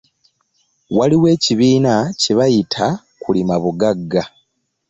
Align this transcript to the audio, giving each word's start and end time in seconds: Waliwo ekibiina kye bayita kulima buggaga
Waliwo 0.97 1.27
ekibiina 1.35 1.93
kye 2.21 2.33
bayita 2.39 2.87
kulima 3.21 3.55
buggaga 3.63 4.23